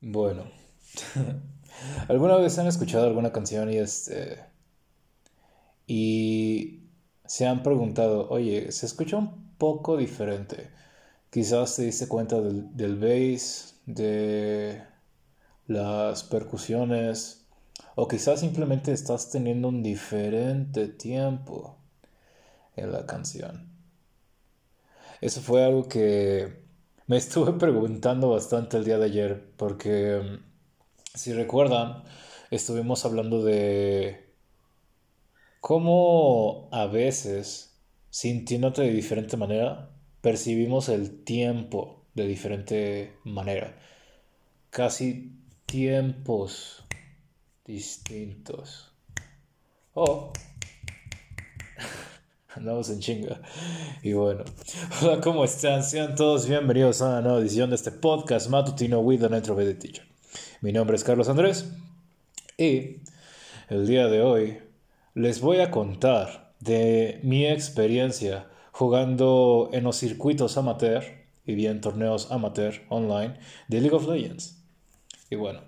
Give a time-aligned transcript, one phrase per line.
[0.00, 0.44] Bueno,
[2.08, 4.38] ¿alguna vez han escuchado alguna canción y este
[5.86, 6.82] y
[7.26, 10.70] se han preguntado, oye, se escucha un poco diferente?
[11.30, 14.82] Quizás te diste cuenta del, del bass, de
[15.66, 17.46] las percusiones,
[17.96, 21.78] o quizás simplemente estás teniendo un diferente tiempo
[22.76, 23.68] en la canción.
[25.20, 26.67] Eso fue algo que
[27.08, 32.04] me estuve preguntando bastante el día de ayer, porque mm, si recuerdan,
[32.50, 34.30] estuvimos hablando de
[35.60, 43.78] cómo a veces, sintiéndote de diferente manera, percibimos el tiempo de diferente manera.
[44.68, 45.32] Casi
[45.64, 46.84] tiempos
[47.64, 48.92] distintos.
[49.94, 50.30] Oh,
[52.54, 53.40] andamos en chinga.
[54.02, 54.44] Y bueno,
[55.02, 55.82] hola, ¿cómo están?
[55.82, 60.04] Sean todos bienvenidos a una nueva edición de este podcast matutino with an introverted teacher.
[60.60, 61.70] Mi nombre es Carlos Andrés
[62.56, 63.02] y
[63.68, 64.58] el día de hoy
[65.14, 71.04] les voy a contar de mi experiencia jugando en los circuitos amateur
[71.44, 74.62] y bien torneos amateur online de League of Legends.
[75.30, 75.60] Y bueno,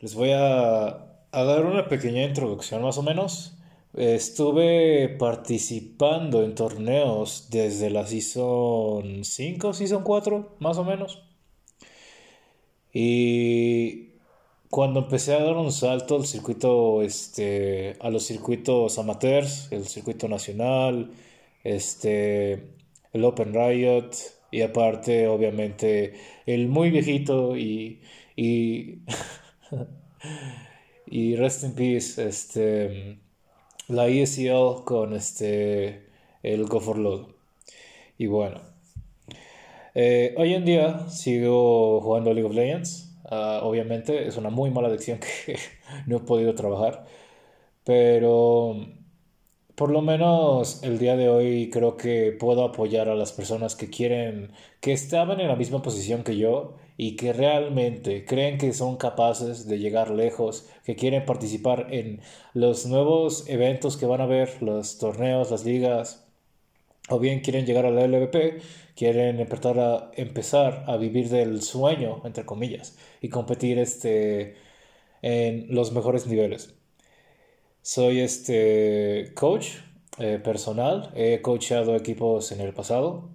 [0.00, 0.86] les voy a,
[1.30, 3.56] a dar una pequeña introducción más o menos
[3.94, 11.22] Estuve participando en torneos desde la Season 5, Season 4, más o menos.
[12.92, 14.10] Y
[14.68, 20.28] cuando empecé a dar un salto al circuito, este, a los circuitos amateurs, el circuito
[20.28, 21.10] nacional,
[21.64, 22.68] este,
[23.12, 24.10] el Open Riot,
[24.52, 26.14] y aparte, obviamente,
[26.46, 28.00] el muy viejito y,
[28.36, 28.98] y,
[31.06, 33.18] y Rest in Peace, este,
[33.90, 36.06] la ESL con este,
[36.42, 37.26] el Go for Load.
[38.18, 38.60] Y bueno,
[39.94, 43.18] eh, hoy en día sigo jugando League of Legends.
[43.30, 45.56] Ah, obviamente es una muy mala adicción que
[46.06, 47.04] no he podido trabajar.
[47.84, 48.76] Pero
[49.74, 53.88] por lo menos el día de hoy creo que puedo apoyar a las personas que
[53.90, 58.98] quieren, que estaban en la misma posición que yo y que realmente creen que son
[58.98, 62.20] capaces de llegar lejos, que quieren participar en
[62.52, 66.26] los nuevos eventos que van a ver, los torneos, las ligas,
[67.08, 68.60] o bien quieren llegar a la LVP,
[68.94, 74.56] quieren empezar a, empezar a vivir del sueño, entre comillas, y competir este,
[75.22, 76.74] en los mejores niveles.
[77.80, 79.68] Soy este coach
[80.18, 83.30] eh, personal, he coachado equipos en el pasado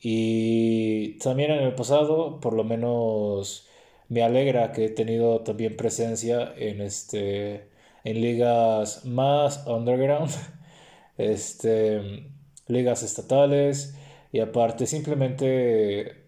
[0.00, 3.68] y también en el pasado, por lo menos
[4.08, 7.68] me alegra que he tenido también presencia en este
[8.04, 10.30] en ligas más underground,
[11.18, 12.30] este
[12.66, 13.94] ligas estatales
[14.32, 16.24] y aparte simplemente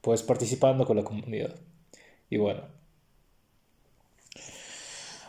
[0.00, 1.54] pues participando con la comunidad.
[2.30, 2.62] Y bueno,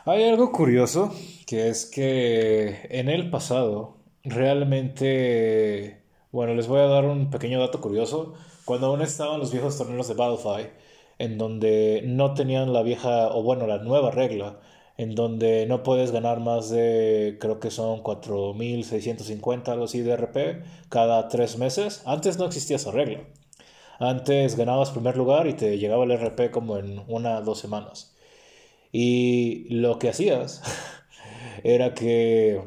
[0.06, 1.14] hay algo curioso
[1.48, 6.04] que es que en el pasado realmente,
[6.36, 8.34] bueno, les voy a dar un pequeño dato curioso.
[8.66, 10.70] Cuando aún estaban los viejos torneos de Battlefy,
[11.18, 14.60] en donde no tenían la vieja, o bueno, la nueva regla,
[14.98, 20.64] en donde no puedes ganar más de, creo que son 4.650, algo así de RP,
[20.90, 22.04] cada tres meses.
[22.06, 23.22] Antes no existía esa regla.
[24.00, 28.14] Antes ganabas primer lugar y te llegaba el RP como en una o dos semanas.
[28.92, 30.62] Y lo que hacías
[31.64, 32.62] era que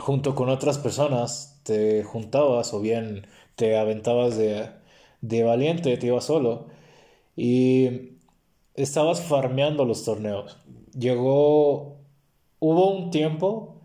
[0.00, 4.70] junto con otras personas te juntabas o bien te aventabas de,
[5.20, 6.66] de valiente, te ibas solo
[7.36, 8.18] y
[8.74, 10.58] estabas farmeando los torneos.
[10.98, 11.98] Llegó,
[12.58, 13.80] hubo un tiempo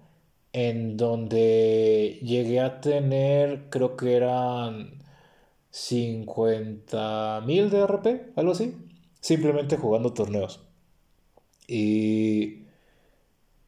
[0.53, 5.03] en donde llegué a tener, creo que eran
[5.69, 8.75] 50 mil de RP, algo así,
[9.21, 10.61] simplemente jugando torneos.
[11.67, 12.64] Y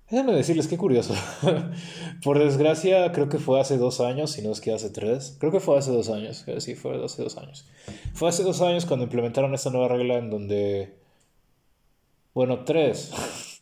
[0.10, 1.14] déjenme decirles qué curioso.
[2.24, 5.36] Por desgracia, creo que fue hace dos años, si no es que hace tres.
[5.40, 6.46] Creo que fue hace dos años.
[6.60, 7.68] Sí, fue hace dos años.
[8.14, 10.96] Fue hace dos años cuando implementaron esta nueva regla en donde.
[12.34, 13.12] Bueno, tres.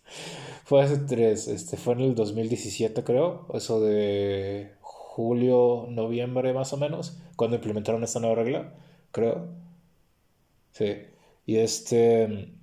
[0.65, 1.47] fue hace tres.
[1.47, 3.47] Este, fue en el 2017, creo.
[3.53, 7.17] Eso de julio, noviembre, más o menos.
[7.35, 8.73] Cuando implementaron esta nueva regla.
[9.11, 9.47] Creo.
[10.71, 10.97] Sí.
[11.45, 12.53] Y este.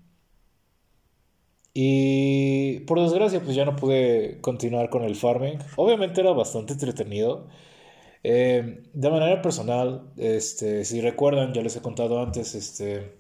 [1.74, 5.58] Y por desgracia, pues ya no pude continuar con el farming.
[5.76, 7.48] Obviamente era bastante entretenido.
[8.24, 13.16] Eh, de manera personal, este, si recuerdan, ya les he contado antes, este,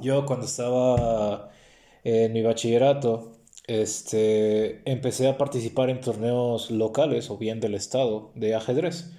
[0.00, 1.50] yo cuando estaba
[2.04, 3.32] en mi bachillerato,
[3.66, 9.12] este, empecé a participar en torneos locales o bien del estado de ajedrez.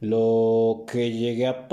[0.00, 1.68] Lo que llegué a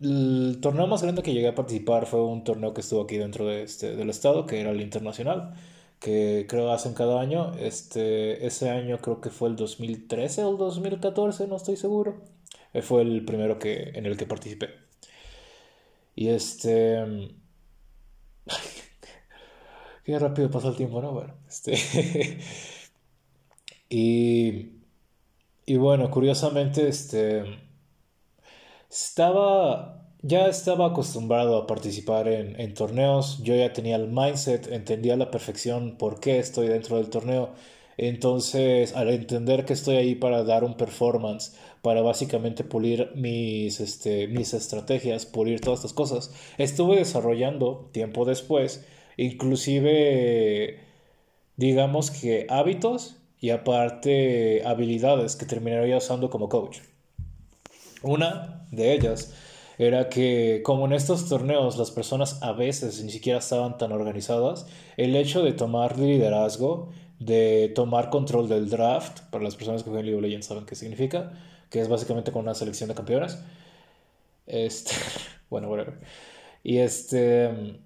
[0.00, 3.46] el torneo más grande que llegué a participar fue un torneo que estuvo aquí dentro
[3.46, 5.54] de este, del estado, que era el internacional,
[6.00, 7.54] que creo hacen cada año.
[7.58, 12.22] Este, ese año creo que fue el 2013 o el 2014, no estoy seguro.
[12.74, 14.70] Eh, fue el primero que, en el que participé.
[16.14, 17.34] Y este...
[20.04, 21.12] Qué rápido pasa el tiempo, ¿no?
[21.12, 21.74] Bueno, este...
[23.90, 24.72] y...
[25.66, 27.67] Y bueno, curiosamente, este
[28.90, 35.14] estaba, ya estaba acostumbrado a participar en, en torneos, yo ya tenía el mindset, entendía
[35.14, 37.50] a la perfección por qué estoy dentro del torneo.
[37.96, 44.28] Entonces, al entender que estoy ahí para dar un performance, para básicamente pulir mis, este,
[44.28, 48.84] mis estrategias, pulir todas estas cosas, estuve desarrollando tiempo después,
[49.16, 50.78] inclusive,
[51.56, 56.78] digamos que hábitos y aparte habilidades que terminaría usando como coach.
[58.02, 59.34] Una de ellas
[59.78, 64.66] era que como en estos torneos las personas a veces ni siquiera estaban tan organizadas,
[64.96, 66.90] el hecho de tomar liderazgo,
[67.20, 70.74] de tomar control del draft, para las personas que juegan League of Legends saben qué
[70.74, 71.32] significa,
[71.70, 73.38] que es básicamente con una selección de campeones.
[74.46, 74.92] Este,
[75.50, 76.00] bueno, whatever.
[76.62, 77.78] Y este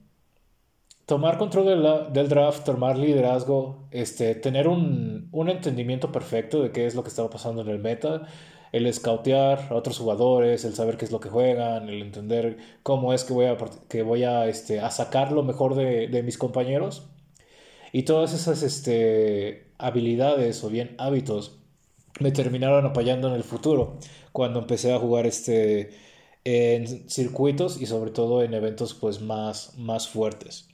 [1.07, 6.95] tomar control del draft, tomar liderazgo, este, tener un, un entendimiento perfecto de qué es
[6.95, 8.23] lo que estaba pasando en el meta,
[8.73, 13.13] el scoutear a otros jugadores, el saber qué es lo que juegan, el entender cómo
[13.13, 13.57] es que voy a,
[13.89, 17.09] que voy a, este, a sacar lo mejor de, de mis compañeros.
[17.93, 21.59] Y todas esas este, habilidades o bien hábitos
[22.21, 23.99] me terminaron apoyando en el futuro
[24.33, 25.91] cuando empecé a jugar este,
[26.45, 30.69] en circuitos y sobre todo en eventos pues más, más fuertes.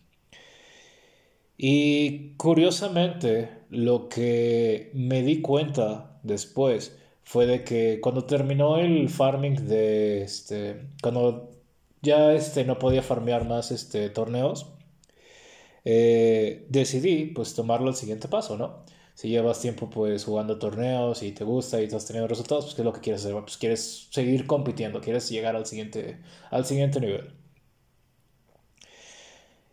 [1.57, 6.98] Y curiosamente, lo que me di cuenta después
[7.29, 11.51] fue de que cuando terminó el farming de este, cuando
[12.01, 14.73] ya este no podía farmear más este torneos,
[15.85, 18.85] eh, decidí pues tomarlo al siguiente paso, ¿no?
[19.15, 22.75] Si llevas tiempo pues jugando torneos y te gusta y te has tenido resultados, pues
[22.77, 23.35] ¿qué es lo que quieres hacer?
[23.43, 26.21] Pues quieres seguir compitiendo, quieres llegar al siguiente,
[26.51, 27.35] al siguiente nivel.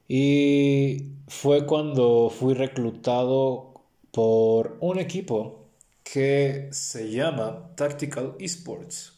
[0.07, 3.73] Y fue cuando fui reclutado
[4.11, 5.64] por un equipo
[6.05, 9.13] que se llama Tactical Esports.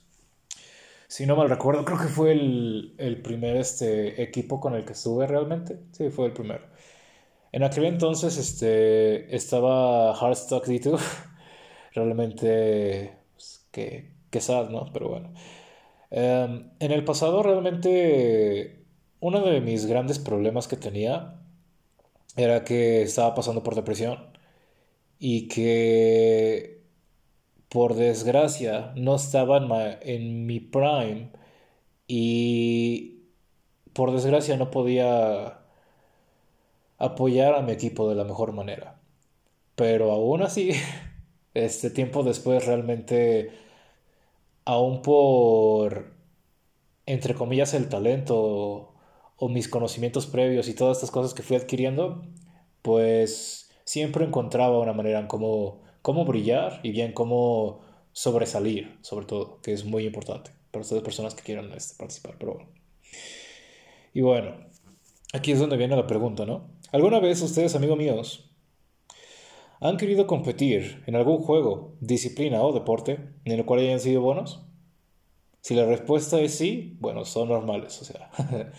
[1.07, 5.27] Si no mal recuerdo, creo que fue el, primer este, equipo con el que estuve
[5.27, 5.79] realmente.
[5.91, 6.65] Sí, fue el primero.
[7.51, 10.99] En aquel entonces este, estaba Hardstock D2.
[11.93, 14.91] realmente, pues, que sad, ¿no?
[14.93, 15.33] Pero bueno.
[16.09, 18.85] Em, en el pasado realmente
[19.19, 21.41] uno de mis grandes problemas que tenía
[22.35, 24.19] era que estaba pasando por depresión
[25.19, 26.76] y que
[27.77, 29.59] por desgracia, no estaba
[30.01, 31.29] en, mi prime
[32.07, 33.19] y
[33.93, 35.59] por desgracia no podía
[36.97, 38.99] apoyar a mi equipo de la mejor manera.
[39.75, 40.71] Pero aún así,
[41.53, 43.51] este tiempo después realmente,
[44.65, 46.15] aún por,
[47.05, 48.95] entre comillas, el talento
[49.35, 52.23] o mis conocimientos previos y todas estas cosas que fui adquiriendo,
[52.81, 57.81] pues siempre encontraba una manera en cómo cómo brillar y bien cómo
[58.13, 62.35] sobresalir, sobre todo, que es muy importante para ustedes personas que quieran este, participar.
[62.39, 62.59] Pero
[64.13, 64.55] Y bueno,
[65.33, 66.69] aquí es donde viene la pregunta, ¿no?
[66.93, 68.49] ¿Alguna vez ustedes, amigos míos,
[69.81, 74.61] han querido competir en algún juego, disciplina o deporte en el cual hayan sido buenos?
[75.59, 78.31] Si la respuesta es sí, bueno, son normales, o sea,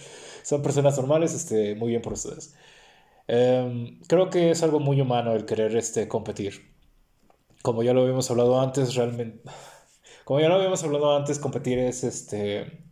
[0.44, 2.54] son personas normales, este, muy bien por ustedes.
[3.26, 6.67] Em, creo que es algo muy humano el querer este, competir
[7.62, 9.48] como ya lo habíamos hablado antes, realmente,
[10.24, 12.84] como ya lo habíamos hablado antes, competir es este,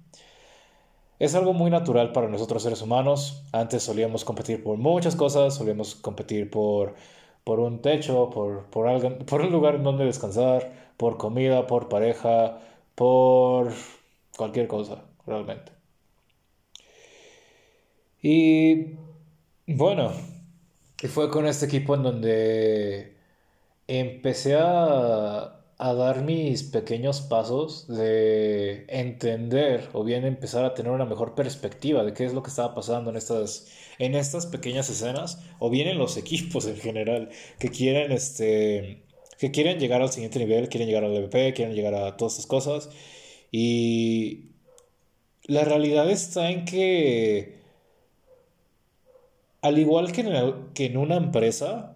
[1.18, 3.42] es algo muy natural para nosotros seres humanos.
[3.52, 6.94] Antes solíamos competir por muchas cosas, solíamos competir por,
[7.44, 11.88] por un techo, por, por, algo, por un lugar en donde descansar, por comida, por
[11.88, 12.58] pareja,
[12.94, 13.73] por
[14.37, 15.73] cualquier cosa, realmente.
[18.23, 18.96] Y
[19.66, 20.12] bueno,
[21.02, 23.15] y fue con este equipo en donde
[23.88, 31.35] empecé a, dar mis pequeños pasos de entender o bien empezar a tener una mejor
[31.35, 35.69] perspectiva de qué es lo que estaba pasando en estas, en estas pequeñas escenas o
[35.71, 39.02] bien en los equipos en general que quieren, este,
[39.38, 42.47] que quieren llegar al siguiente nivel, quieren llegar al MVP, quieren llegar a todas estas
[42.47, 42.90] cosas.
[43.52, 44.50] Y
[45.45, 47.61] la realidad está en que,
[49.62, 50.25] al igual que
[50.75, 51.95] que en una empresa,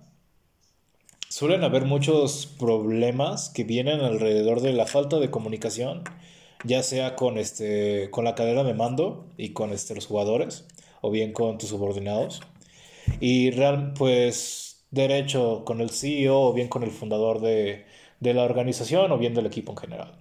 [1.30, 6.04] suelen haber muchos problemas que vienen alrededor de la falta de comunicación
[6.64, 10.66] ya sea con, este, con la cadena de mando y con este, los jugadores,
[11.00, 12.40] o bien con tus subordinados.
[13.20, 17.84] Y real, pues derecho con el CEO o bien con el fundador de,
[18.20, 20.12] de la organización o bien del equipo en general.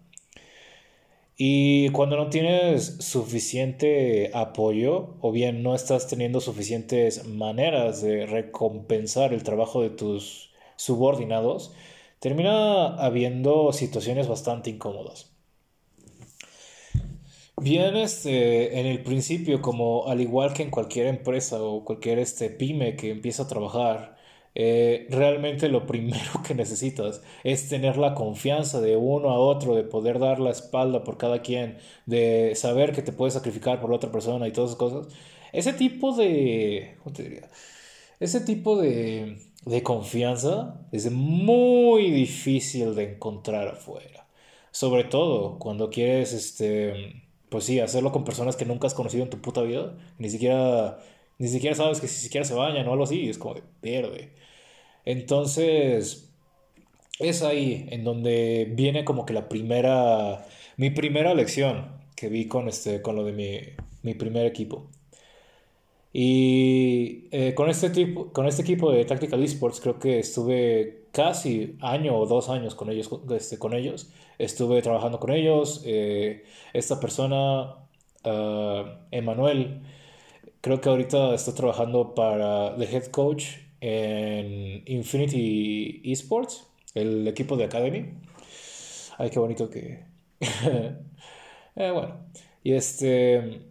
[1.38, 9.34] Y cuando no tienes suficiente apoyo o bien no estás teniendo suficientes maneras de recompensar
[9.34, 10.49] el trabajo de tus
[10.79, 11.74] subordinados,
[12.19, 15.31] termina habiendo situaciones bastante incómodas.
[17.62, 22.50] Bien, este, en el principio, como al igual que en cualquier empresa o cualquier este,
[22.50, 24.17] pyme que empieza a trabajar,
[24.55, 29.83] eh, realmente lo primero que necesitas es tener la confianza de uno a otro, de
[29.83, 33.98] poder dar la espalda por cada quien, de saber que te puedes sacrificar por la
[33.98, 35.13] otra persona y todas esas cosas.
[35.51, 37.50] Ese tipo de, ¿cómo te diría?
[38.19, 44.28] Ese tipo de, de confianza es muy difícil de encontrar afuera.
[44.72, 49.30] Sobre todo cuando quieres, este pues sí, hacerlo con personas que nunca has conocido en
[49.30, 51.00] tu puta vida, ni siquiera,
[51.39, 54.30] ni siquiera sabes que si siquiera se bañan o algo así, es como de verde.
[55.06, 56.32] Entonces,
[57.20, 60.46] es ahí en donde viene como que la primera,
[60.78, 63.60] mi primera lección que vi con, este, con lo de mi,
[64.04, 64.88] mi primer equipo.
[66.12, 71.78] Y eh, con, este tipo, con este equipo de Tactical Esports creo que estuve casi
[71.82, 73.10] año o dos años con ellos.
[73.30, 74.12] Este, con ellos.
[74.38, 75.84] Estuve trabajando con ellos.
[75.86, 77.75] Eh, esta persona,
[78.25, 79.82] uh, Emanuel,
[80.62, 83.46] creo que ahorita está trabajando para The Head Coach
[83.82, 88.13] en Infinity Esports, el equipo de Academy.
[89.18, 90.06] Ay, qué bonito que...
[91.75, 92.25] eh, bueno,
[92.63, 93.70] y este...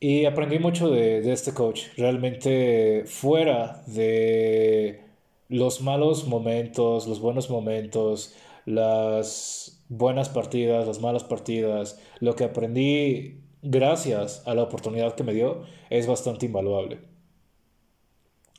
[0.00, 1.86] Y aprendí mucho de, de, este coach.
[1.96, 5.02] Realmente fuera de
[5.48, 13.40] los malos momentos, los buenos momentos, las buenas partidas, las malas partidas, lo que aprendí
[13.62, 17.00] gracias a la oportunidad que me dio es bastante invaluable.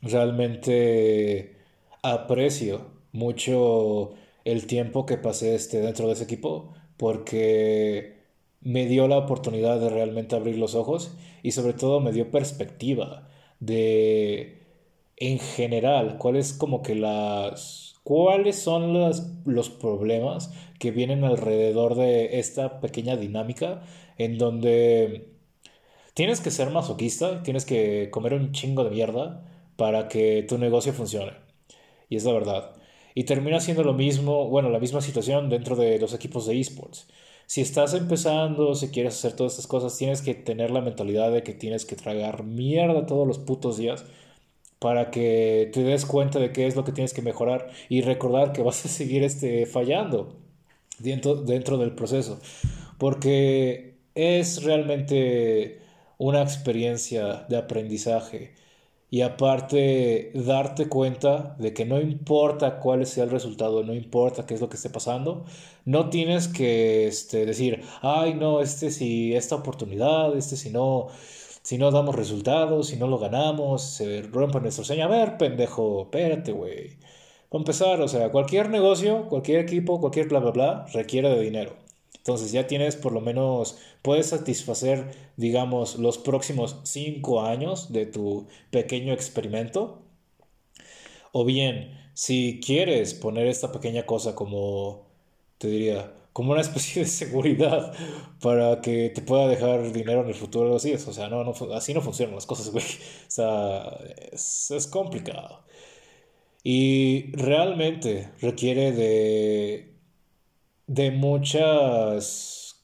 [0.01, 1.55] Realmente
[2.03, 4.13] aprecio mucho
[4.45, 8.18] el tiempo que pasé este, dentro de ese equipo porque
[8.61, 13.27] me dio la oportunidad de realmente abrir los ojos y sobre todo me dio perspectiva
[13.59, 14.63] de
[15.17, 22.39] en general cuáles como que las cuáles son los, los problemas que vienen alrededor de
[22.39, 23.83] esta pequeña dinámica
[24.17, 25.33] en donde
[26.13, 30.93] tienes que ser masoquista, tienes que comer un chingo de mierda para que tu negocio
[30.93, 31.33] funcione.
[32.09, 32.75] Y es la verdad.
[33.15, 37.07] Y termina siendo lo mismo, bueno, la misma situación dentro de los equipos de esports
[37.49, 41.41] si estás empezando, si quieres hacer todas estas cosas, tienes que tener la mentalidad de
[41.41, 44.05] que tienes que tragar mierda todos los putos días
[44.77, 48.53] para que te des cuenta de qué es lo que tienes que mejorar y recordar
[48.53, 50.37] que vas a seguir este, fallando
[50.99, 52.39] dentro, dentro del proceso.
[52.99, 55.79] Porque es realmente
[56.19, 58.53] una experiencia de aprendizaje
[59.11, 64.53] y aparte darte cuenta de que no importa cuál sea el resultado, no importa qué
[64.53, 65.45] es lo que esté pasando,
[65.85, 71.07] no tienes que este, decir, ay no, este si esta oportunidad, este si no,
[71.61, 75.05] si no damos resultados, si no lo ganamos, se rompe nuestro sueño.
[75.05, 76.97] A ver, pendejo, espérate, güey.
[77.49, 81.88] Para empezar, o sea, cualquier negocio, cualquier equipo, cualquier bla, bla, bla, requiere de dinero.
[82.29, 88.45] Entonces ya tienes por lo menos, puedes satisfacer, digamos, los próximos cinco años de tu
[88.69, 90.03] pequeño experimento.
[91.31, 95.07] O bien, si quieres poner esta pequeña cosa como,
[95.57, 97.93] te diría, como una especie de seguridad
[98.41, 101.07] para que te pueda dejar dinero en el futuro, así es.
[101.07, 102.85] O sea, no, no, así no funcionan las cosas, güey.
[102.85, 103.99] O sea,
[104.31, 105.63] es, es complicado.
[106.63, 109.88] Y realmente requiere de
[110.89, 112.83] de muchas...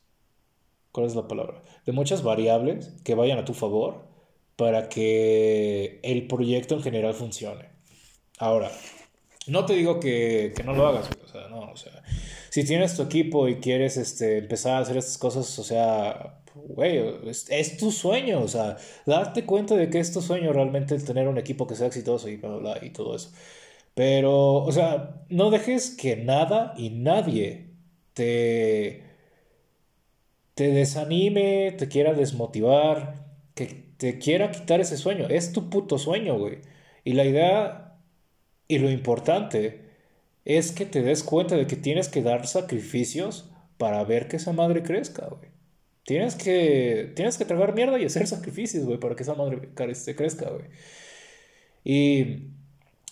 [0.91, 1.61] ¿Cuál es la palabra?
[1.85, 4.05] De muchas variables que vayan a tu favor
[4.55, 7.69] para que el proyecto en general funcione.
[8.37, 8.71] Ahora,
[9.47, 12.03] no te digo que, no lo hagas, o sea, no, o sea,
[12.49, 17.01] si tienes tu equipo y quieres este, empezar a hacer estas cosas, o sea, güey,
[17.27, 21.27] es, tu sueño, o sea, darte cuenta de que es tu sueño realmente el tener
[21.27, 22.39] un equipo que sea exitoso y
[22.81, 23.31] y todo eso.
[23.95, 27.74] Pero, o sea, no dejes que nada y nadie
[28.15, 29.03] te,
[30.55, 33.67] te desanime, te quiera desmotivar, que
[33.97, 35.27] te quiera quitar ese sueño.
[35.29, 36.59] Es tu puto sueño, güey.
[37.03, 37.99] Y la idea
[38.67, 39.81] y lo importante
[40.45, 44.53] es que te des cuenta de que tienes que dar sacrificios para ver que esa
[44.53, 45.51] madre crezca, güey.
[46.03, 50.49] Tienes que, tienes que tragar mierda y hacer sacrificios, güey, para que esa madre crezca,
[50.51, 50.65] güey.
[51.83, 52.54] Y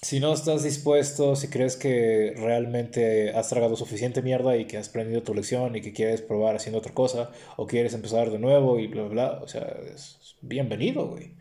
[0.03, 4.89] si no estás dispuesto, si crees que realmente has tragado suficiente mierda y que has
[4.89, 8.79] aprendido tu lección y que quieres probar haciendo otra cosa o quieres empezar de nuevo
[8.79, 9.61] y bla, bla, o sea,
[9.93, 11.33] es bienvenido, güey.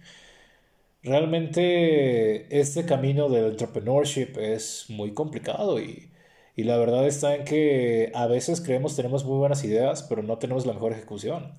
[1.02, 6.10] Realmente este camino del entrepreneurship es muy complicado y,
[6.56, 10.38] y la verdad está en que a veces creemos tenemos muy buenas ideas, pero no
[10.38, 11.52] tenemos la mejor ejecución.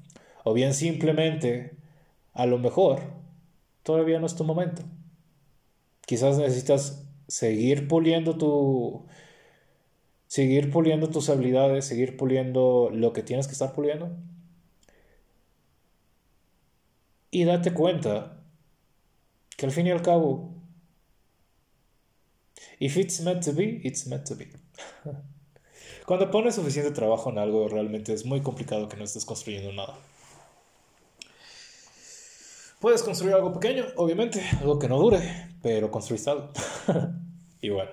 [0.45, 1.75] O bien simplemente,
[2.33, 3.01] a lo mejor,
[3.83, 4.83] todavía no es tu momento.
[6.05, 9.05] Quizás necesitas seguir puliendo tu
[10.33, 14.09] seguir puliendo tus habilidades, seguir puliendo lo que tienes que estar puliendo.
[17.29, 18.41] Y date cuenta
[19.55, 20.55] que al fin y al cabo,
[22.79, 24.47] if it's meant to be, it's meant to be.
[26.07, 29.99] Cuando pones suficiente trabajo en algo, realmente es muy complicado que no estés construyendo nada.
[32.83, 35.21] Puedes construir algo pequeño, obviamente, algo que no dure,
[35.61, 36.51] pero construiste algo.
[37.61, 37.91] y bueno.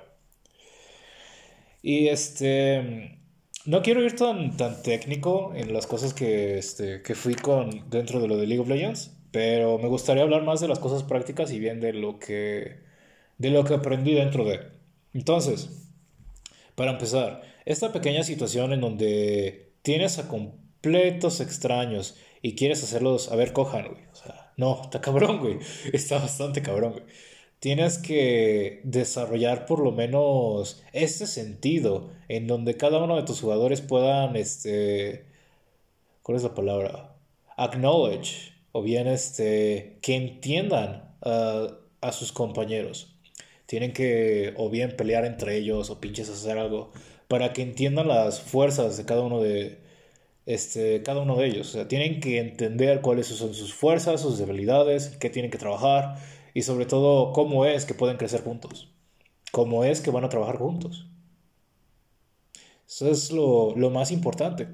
[1.80, 3.20] Y este.
[3.66, 8.18] No quiero ir tan, tan técnico en las cosas que, este, que fui con dentro
[8.18, 11.52] de lo de League of Legends, pero me gustaría hablar más de las cosas prácticas
[11.52, 12.80] y bien de lo que,
[13.38, 14.58] de lo que aprendí dentro de.
[15.14, 15.70] Entonces,
[16.74, 23.36] para empezar, esta pequeña situación en donde tienes a completos extraños y quieres hacerlos, a
[23.36, 24.02] ver, cojan, güey.
[24.12, 25.58] O sea, no, está cabrón, güey.
[25.92, 27.04] Está bastante cabrón, güey.
[27.58, 33.82] Tienes que desarrollar por lo menos ese sentido en donde cada uno de tus jugadores
[33.82, 35.26] puedan, este,
[36.22, 37.16] ¿cuál es la palabra?
[37.56, 43.14] Acknowledge o bien, este, que entiendan a sus compañeros.
[43.66, 46.92] Tienen que o bien pelear entre ellos o pinches hacer algo
[47.28, 49.78] para que entiendan las fuerzas de cada uno de,
[50.50, 51.68] este, cada uno de ellos.
[51.68, 56.16] O sea, tienen que entender cuáles son sus fuerzas, sus debilidades, qué tienen que trabajar
[56.54, 58.90] y sobre todo cómo es que pueden crecer juntos.
[59.52, 61.06] Cómo es que van a trabajar juntos.
[62.88, 64.66] Eso es lo, más importante.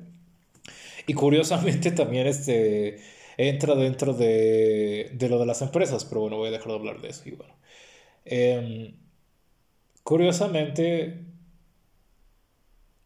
[1.06, 2.98] Y curiosamente también este,
[3.36, 7.00] entra dentro de, de, lo de las empresas, pero bueno, voy a dejar de hablar
[7.02, 7.22] de eso.
[7.26, 7.54] Y bueno.
[8.24, 8.96] Em,
[10.02, 11.26] curiosamente,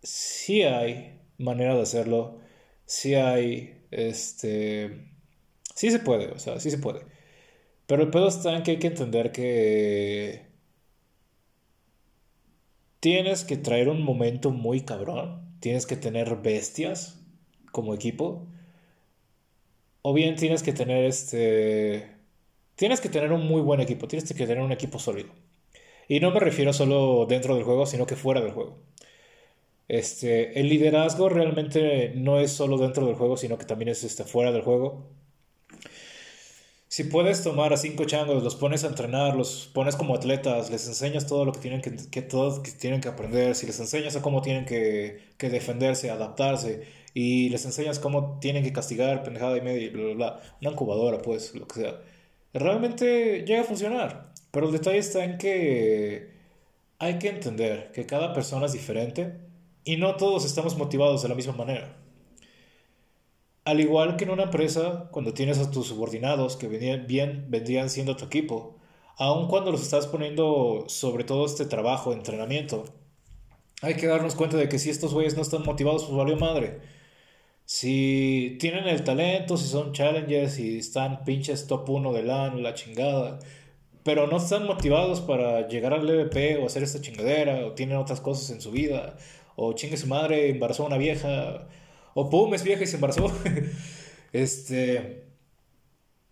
[0.02, 2.40] sí hay manera de hacerlo
[2.90, 5.12] sí hay, este,
[5.76, 7.06] sí se puede, o sea, sí se puede.
[7.86, 10.46] Pero el pedo está en que hay que entender que
[13.00, 17.20] tienes que traer un momento muy cabrón, tienes que tener bestias
[17.72, 18.48] como equipo,
[20.02, 22.10] o bien tienes que tener este,
[22.76, 25.30] tienes que tener un muy buen equipo, tienes que tener un equipo sólido.
[26.08, 28.78] Y no me refiero solo dentro del juego, sino que fuera del juego.
[29.90, 34.22] Este, el liderazgo realmente no es solo dentro del juego, sino que también es este,
[34.22, 35.08] fuera del juego.
[36.86, 40.86] Si puedes tomar a cinco changos, los pones a entrenar, los pones como atletas, les
[40.86, 44.22] enseñas todo lo que tienen que, que, que tienen que aprender, si les enseñas a
[44.22, 49.60] cómo tienen que, que, defenderse, adaptarse, y les enseñas cómo tienen que castigar, pendejada y
[49.60, 52.00] media, bla, bla, bla, una incubadora, pues, lo que sea,
[52.54, 54.32] realmente llega a funcionar.
[54.52, 56.30] Pero el detalle está en que
[57.00, 59.49] hay que entender que cada persona es diferente
[59.84, 61.96] y no todos estamos motivados de la misma manera.
[63.64, 67.90] Al igual que en una empresa, cuando tienes a tus subordinados que venían bien, vendrían
[67.90, 68.78] siendo tu equipo,
[69.16, 72.84] aun cuando los estás poniendo sobre todo este trabajo, entrenamiento,
[73.82, 76.80] hay que darnos cuenta de que si estos güeyes no están motivados, pues valió madre.
[77.64, 82.74] Si tienen el talento, si son challengers, si están pinches top 1 de LAN, la
[82.74, 83.38] chingada,
[84.02, 88.20] pero no están motivados para llegar al EVP o hacer esta chingadera, o tienen otras
[88.20, 89.16] cosas en su vida,
[89.62, 91.68] o chingue su madre, embarazó a una vieja,
[92.14, 93.30] o pum, es vieja y se embarazó.
[94.32, 95.24] este,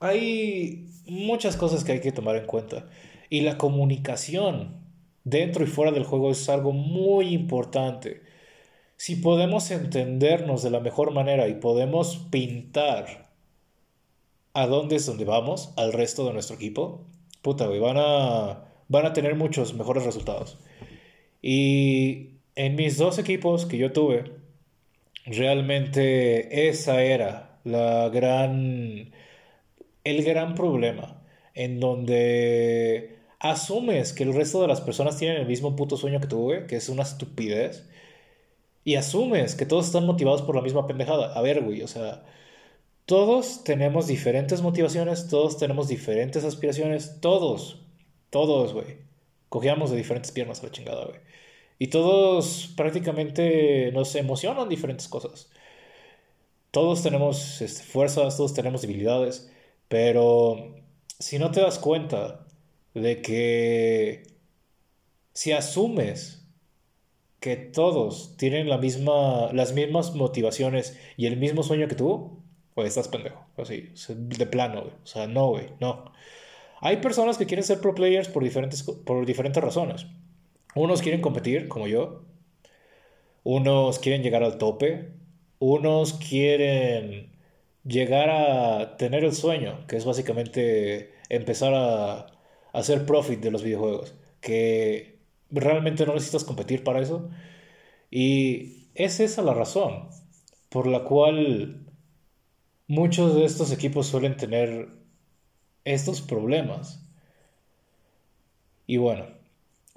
[0.01, 2.89] hay muchas cosas que hay que tomar en cuenta.
[3.29, 4.79] Y la comunicación
[5.25, 8.23] dentro y fuera del juego es algo muy importante.
[8.97, 13.29] Si podemos entendernos de la mejor manera y podemos pintar
[14.55, 17.05] a dónde es donde vamos, al resto de nuestro equipo,
[17.43, 20.57] puta, güey, van a, van a tener muchos mejores resultados.
[21.43, 24.33] Y en mis dos equipos que yo tuve,
[25.27, 29.13] realmente esa era la gran,
[30.05, 31.23] el gran problema,
[31.55, 36.27] en donde asumes que el resto de las personas tienen el mismo puto sueño que
[36.29, 37.89] tuve, que es una estupidez,
[38.85, 41.35] y asumes que todos están motivados por la misma pendejada.
[41.35, 42.25] A ver, güey, o sea,
[43.07, 47.83] todos tenemos diferentes motivaciones, todos tenemos diferentes aspiraciones, todos,
[48.31, 48.99] todos, güey.
[49.49, 51.21] Cogíamos de diferentes piernas a la chingada, güey.
[51.79, 55.51] Y todos prácticamente nos emocionan diferentes cosas.
[56.71, 59.51] Todos tenemos este, fuerzas, todos tenemos debilidades,
[59.89, 60.75] pero
[61.19, 62.47] si no te das cuenta
[62.95, 64.23] de que
[65.33, 66.47] si asumes
[67.41, 72.43] que todos tienen la misma, las mismas motivaciones y el mismo sueño que tú,
[72.75, 73.45] pues estás pendejo.
[73.57, 74.95] Así, de plano, güey.
[75.03, 76.13] O sea, no, güey, no.
[76.81, 80.07] Hay personas que quieren ser pro players por diferentes, por diferentes razones.
[80.75, 82.25] Unos quieren competir, como yo.
[83.45, 85.13] Unos quieren llegar al tope.
[85.59, 87.33] Unos quieren
[87.85, 92.27] llegar a tener el sueño, que es básicamente empezar a
[92.73, 94.15] hacer profit de los videojuegos.
[94.41, 95.19] Que
[95.51, 97.31] realmente no necesitas competir para eso.
[98.11, 100.09] Y es esa la razón
[100.69, 101.87] por la cual
[102.87, 104.89] muchos de estos equipos suelen tener
[105.85, 107.05] estos problemas.
[108.87, 109.38] Y bueno,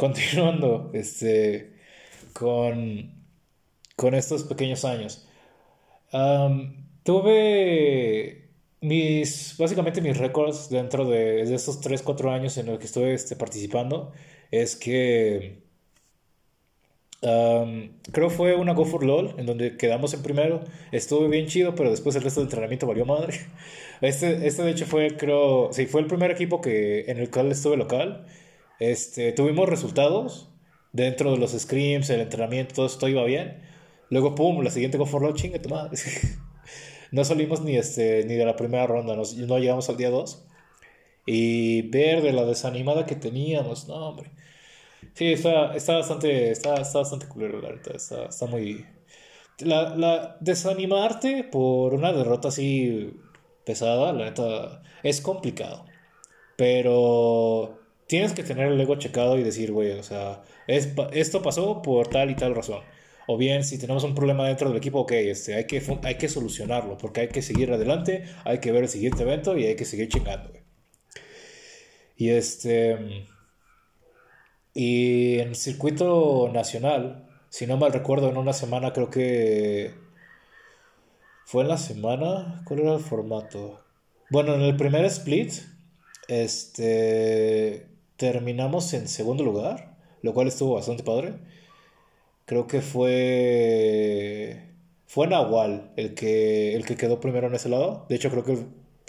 [0.02, 1.76] continuando este,
[2.34, 3.12] con,
[3.96, 5.28] con estos pequeños años.
[7.04, 8.50] tuve
[8.82, 13.36] mis, básicamente mis récords dentro de, estos 3, 4 años en los que estuve este,
[13.36, 14.12] participando
[14.50, 15.62] es que
[17.22, 20.62] creo fue una Go for LOL en donde quedamos en primero.
[20.92, 23.40] Estuve bien chido, pero después el resto del entrenamiento valió madre.
[24.02, 27.52] Este, este de hecho fue, creo, sí, fue el primer equipo que, en el cual
[27.52, 28.26] estuve local.
[28.82, 30.50] Este, tuvimos resultados
[30.92, 33.62] dentro de los scrims, el entrenamiento, todo esto iba bien.
[34.10, 35.96] Luego, pum, la siguiente Go for LOL, chinga tu madre.
[37.12, 40.48] no salimos ni, este, ni de la primera ronda, no llegamos al día 2.
[41.28, 44.32] Y ver de la desanimada que teníamos, no, hombre.
[45.14, 47.96] Sí, está, está bastante, está, está bastante culero, la verdad.
[47.96, 48.84] Está, está muy...
[49.60, 53.14] La, la, desanimarte por una derrota así
[53.64, 55.86] pesada, la neta, es complicado.
[56.58, 57.81] Pero
[58.12, 62.10] tienes que tener el ego checado y decir, güey, o sea, es, esto pasó por
[62.10, 62.82] tal y tal razón.
[63.26, 66.28] O bien, si tenemos un problema dentro del equipo, ok, este, hay, que, hay que
[66.28, 69.86] solucionarlo, porque hay que seguir adelante, hay que ver el siguiente evento y hay que
[69.86, 70.62] seguir chingando, güey.
[72.18, 73.30] Y este.
[74.74, 79.94] Y en el circuito nacional, si no mal recuerdo, en una semana creo que.
[81.46, 82.62] ¿Fue en la semana?
[82.66, 83.86] ¿Cuál era el formato?
[84.30, 85.54] Bueno, en el primer split,
[86.28, 87.91] este.
[88.22, 91.34] Terminamos en segundo lugar, lo cual estuvo bastante padre.
[92.46, 94.62] Creo que fue.
[95.08, 98.06] Fue Nahual el que, el que quedó primero en ese lado.
[98.10, 98.60] De hecho, creo que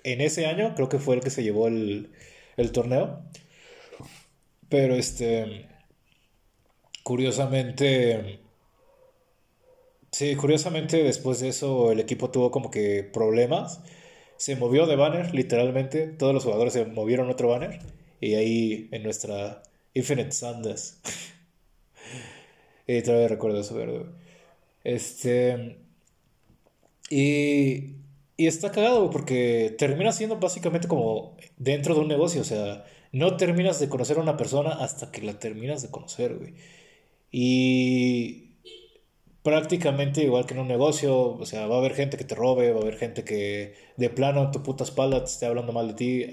[0.04, 2.10] en ese año, creo que fue el que se llevó el,
[2.56, 3.20] el torneo.
[4.68, 5.68] Pero este,
[7.02, 8.40] curiosamente,
[10.10, 13.82] sí, curiosamente después de eso el equipo tuvo como que problemas.
[14.38, 16.06] Se movió de banner, literalmente.
[16.08, 17.80] Todos los jugadores se movieron otro banner.
[18.22, 20.98] Y ahí en nuestra Infinite Sandas.
[22.86, 24.06] y todavía recuerdo eso, ¿verdad?
[24.82, 25.76] Este.
[27.10, 27.96] Y
[28.36, 32.40] y está cagado porque termina siendo básicamente como dentro de un negocio.
[32.40, 36.36] O sea, no terminas de conocer a una persona hasta que la terminas de conocer,
[36.36, 36.54] güey.
[37.30, 38.56] Y
[39.42, 42.72] prácticamente igual que en un negocio, o sea, va a haber gente que te robe,
[42.72, 45.94] va a haber gente que de plano tu puta espalda te esté hablando mal de
[45.94, 46.26] ti.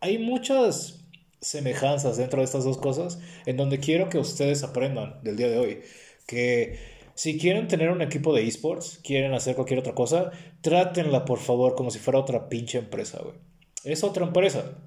[0.00, 1.01] Hay muchas
[1.42, 5.58] semejanzas dentro de estas dos cosas en donde quiero que ustedes aprendan del día de
[5.58, 5.80] hoy.
[6.26, 6.78] Que
[7.14, 10.30] si quieren tener un equipo de esports, quieren hacer cualquier otra cosa,
[10.62, 13.34] trátenla por favor como si fuera otra pinche empresa, güey.
[13.84, 14.78] Es otra empresa.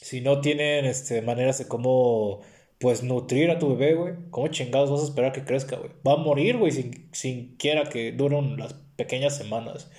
[0.00, 2.40] Si no tienen este, maneras de cómo,
[2.80, 5.92] pues, nutrir a tu bebé, güey, ¿cómo chingados vas a esperar que crezca, güey?
[6.06, 9.90] Va a morir, güey, sin, sin quiera que duren las pequeñas semanas.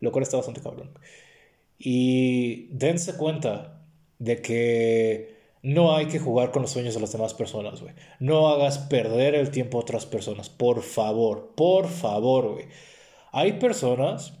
[0.00, 0.98] Lo cual está bastante cabrón.
[1.78, 3.86] Y dense cuenta
[4.18, 7.94] de que no hay que jugar con los sueños de las demás personas, güey.
[8.18, 10.50] No hagas perder el tiempo a otras personas.
[10.50, 12.66] Por favor, por favor, güey.
[13.32, 14.38] Hay personas,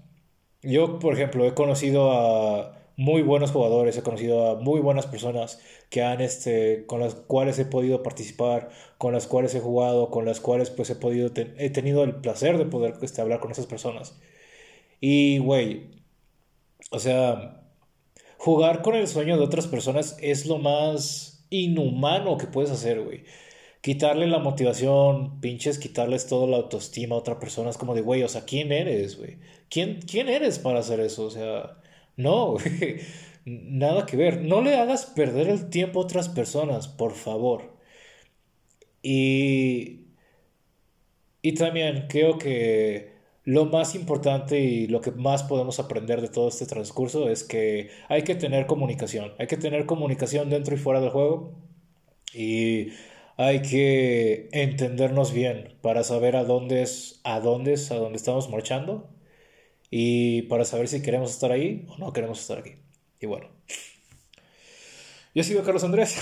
[0.62, 5.60] yo por ejemplo he conocido a muy buenos jugadores, he conocido a muy buenas personas
[5.90, 10.24] que han, este, con las cuales he podido participar, con las cuales he jugado, con
[10.24, 13.66] las cuales pues he podido, he tenido el placer de poder este, hablar con esas
[13.66, 14.18] personas.
[15.00, 15.90] Y, güey,
[16.90, 17.61] o sea,
[18.42, 23.22] jugar con el sueño de otras personas es lo más inhumano que puedes hacer, güey.
[23.82, 27.70] Quitarle la motivación, pinches, quitarles toda la autoestima a otra persona.
[27.70, 29.38] Es como de, güey, o sea, ¿quién eres, güey?
[29.70, 31.26] ¿Quién, ¿Quién eres para hacer eso?
[31.26, 31.78] O sea,
[32.16, 33.00] no, güey.
[33.44, 34.42] Nada que ver.
[34.42, 37.76] No le hagas perder el tiempo a otras personas, por favor.
[39.02, 40.06] Y.
[41.42, 43.11] Y también creo que
[43.44, 47.90] lo más importante y lo que más podemos aprender de todo este transcurso es que
[48.08, 51.54] hay que tener comunicación, hay que tener comunicación dentro y fuera del juego
[52.34, 52.88] y
[53.36, 59.10] hay que entendernos bien para saber a dónde es, a dónde a dónde estamos marchando
[59.90, 62.76] y para saber si queremos estar ahí o no queremos estar aquí.
[63.20, 63.48] Y bueno.
[65.34, 66.18] Yo sigo Carlos Andrés.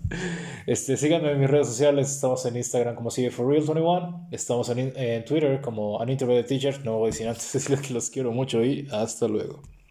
[0.66, 2.10] este, síganme en mis redes sociales.
[2.10, 4.28] Estamos en Instagram como sigue for real 21.
[4.30, 6.02] Estamos en, Twitter como
[6.48, 6.82] Teacher.
[6.82, 9.60] No voy a decir antes decirles que los quiero mucho y hasta luego.